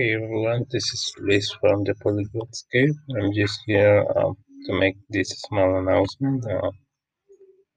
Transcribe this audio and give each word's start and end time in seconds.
Hey 0.00 0.14
everyone, 0.14 0.64
this 0.70 0.94
is 0.94 1.12
Luis 1.18 1.52
from 1.60 1.84
the 1.84 1.92
Polyglots 1.92 2.64
Cave. 2.72 2.94
I'm 3.18 3.34
just 3.34 3.60
here 3.66 4.06
um, 4.16 4.34
to 4.64 4.72
make 4.80 4.96
this 5.10 5.28
small 5.42 5.76
announcement. 5.76 6.42
Uh, 6.50 6.70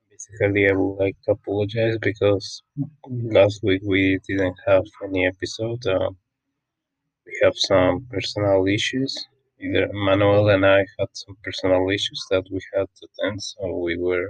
basically, 0.09 0.69
I 0.69 0.71
would 0.71 1.03
like 1.03 1.17
to 1.25 1.31
apologize 1.31 1.97
because 2.01 2.63
last 3.09 3.59
week 3.61 3.81
we 3.85 4.21
didn't 4.25 4.55
have 4.65 4.85
any 5.03 5.27
episode. 5.27 5.85
Uh, 5.85 6.11
we 7.25 7.33
have 7.43 7.55
some 7.57 8.07
personal 8.09 8.67
issues. 8.67 9.13
Either 9.59 9.89
Manuel 9.91 10.47
and 10.47 10.65
I 10.65 10.85
had 10.97 11.09
some 11.11 11.35
personal 11.43 11.89
issues 11.89 12.25
that 12.31 12.45
we 12.49 12.61
had 12.73 12.87
to 12.95 13.07
attend, 13.09 13.43
so 13.43 13.79
we 13.79 13.97
were 13.97 14.29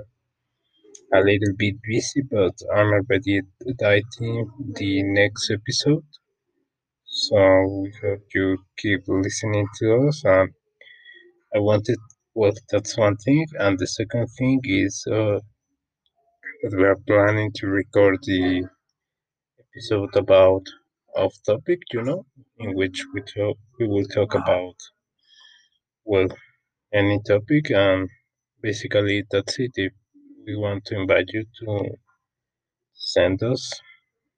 a 1.14 1.20
little 1.20 1.54
bit 1.60 1.75
busy, 1.84 2.23
but 2.23 2.55
I'm 2.75 2.88
already 2.88 3.41
editing 3.70 4.50
the 4.80 5.04
next 5.04 5.52
episode. 5.52 6.05
So 7.27 7.37
we 7.81 7.93
hope 8.01 8.25
you 8.35 8.57
keep 8.77 9.01
listening 9.07 9.68
to 9.79 10.07
us. 10.07 10.23
And 10.25 10.54
I 11.55 11.59
wanted, 11.59 11.97
well, 12.36 12.51
that's 12.69 12.97
one 12.97 13.15
thing. 13.15 13.47
And 13.57 13.79
the 13.79 13.87
second 13.87 14.27
thing 14.37 14.59
is 14.65 15.07
uh, 15.09 15.39
we 16.71 16.83
are 16.83 16.95
planning 17.07 17.51
to 17.54 17.67
record 17.67 18.17
the 18.23 18.64
episode 19.59 20.15
about 20.15 20.64
off 21.15 21.33
topic, 21.45 21.79
you 21.91 22.01
know, 22.01 22.25
in 22.59 22.73
which 22.75 23.05
we 23.14 23.21
talk, 23.21 23.57
we 23.79 23.87
will 23.87 24.05
talk 24.05 24.33
about, 24.33 24.75
well, 26.05 26.29
any 26.93 27.21
topic. 27.28 27.71
And 27.71 28.09
basically, 28.61 29.23
that's 29.31 29.59
it. 29.59 29.71
If 29.75 29.93
we 30.45 30.55
want 30.57 30.86
to 30.86 31.00
invite 31.01 31.29
you 31.33 31.45
to 31.61 31.92
send 33.14 33.44
us, 33.44 33.81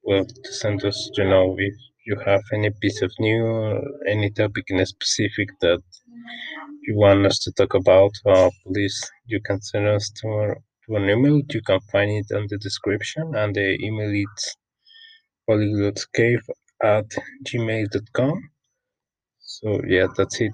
well, 0.03 0.25
to 0.25 0.53
send 0.53 0.83
us, 0.85 1.11
you 1.17 1.25
know, 1.25 1.55
if 1.59 1.75
you 2.05 2.17
have 2.25 2.41
any 2.53 2.69
piece 2.81 3.01
of 3.01 3.11
news, 3.19 3.83
any 4.07 4.29
topic 4.31 4.65
in 4.69 4.79
a 4.79 4.85
specific 4.85 5.49
that 5.61 5.81
you 6.83 6.95
want 6.95 7.25
us 7.25 7.39
to 7.39 7.51
talk 7.53 7.73
about, 7.73 8.11
uh, 8.25 8.49
please, 8.65 8.97
you 9.25 9.39
can 9.41 9.61
send 9.61 9.87
us 9.87 10.09
to, 10.21 10.27
our, 10.27 10.55
to 10.85 10.95
an 10.95 11.09
email. 11.09 11.41
You 11.49 11.61
can 11.61 11.79
find 11.91 12.11
it 12.11 12.27
in 12.35 12.45
the 12.49 12.57
description, 12.57 13.35
and 13.35 13.55
the 13.55 13.77
email 13.83 14.11
is 14.11 14.55
polyglotscave 15.49 16.43
at 16.83 17.07
gmail.com. 17.47 18.37
So, 19.39 19.81
yeah, 19.87 20.07
that's 20.17 20.41
it. 20.41 20.53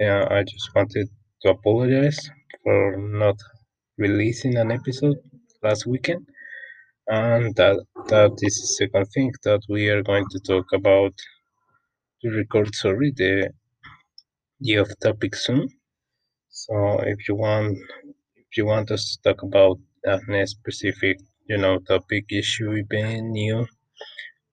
Yeah, 0.00 0.26
I 0.30 0.42
just 0.42 0.68
wanted 0.74 1.08
to 1.42 1.50
apologize 1.50 2.20
for 2.62 2.96
not 2.98 3.36
releasing 3.98 4.56
an 4.56 4.70
episode 4.72 5.18
last 5.62 5.86
weekend. 5.86 6.26
And 7.08 7.54
that 7.56 7.82
that 8.08 8.32
is 8.42 8.60
the 8.60 8.66
second 8.66 9.06
thing 9.06 9.32
that 9.44 9.62
we 9.70 9.88
are 9.88 10.02
going 10.02 10.26
to 10.28 10.38
talk 10.40 10.66
about 10.74 11.14
to 12.20 12.28
record 12.28 12.74
sorry 12.74 13.12
the 13.12 13.52
the 14.58 14.76
off 14.80 14.90
topic 15.00 15.32
soon. 15.36 15.68
So 16.50 16.76
if 17.12 17.28
you 17.28 17.36
want 17.36 17.78
if 18.36 18.56
you 18.58 18.66
want 18.66 18.90
us 18.90 19.04
to 19.16 19.22
talk 19.26 19.42
about 19.42 19.78
a 20.06 20.46
specific, 20.46 21.18
you 21.50 21.58
know, 21.58 21.78
topic, 21.80 22.26
issue, 22.32 22.72
event, 22.72 23.24
new, 23.30 23.66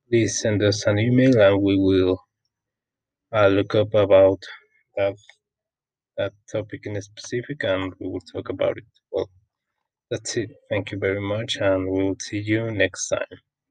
please 0.10 0.40
send 0.42 0.64
us 0.64 0.86
an 0.88 1.00
email 1.00 1.40
and 1.42 1.62
we 1.64 1.76
will 1.78 2.20
uh, 3.34 3.48
look 3.48 3.76
up 3.76 3.94
about 3.94 4.42
that 4.96 5.16
that 6.16 6.32
topic 6.50 6.86
in 6.86 7.02
specific 7.02 7.64
and 7.66 7.94
we 8.00 8.08
will 8.08 8.22
talk 8.22 8.48
about 8.48 8.78
it. 8.78 8.86
Well, 9.12 9.30
that's 10.12 10.38
it. 10.38 10.52
Thank 10.70 10.92
you 10.92 11.00
very 11.00 11.20
much 11.20 11.56
and 11.56 11.90
we 11.90 12.04
will 12.04 12.18
see 12.20 12.38
you 12.40 12.70
next 12.70 13.08
time. 13.10 13.40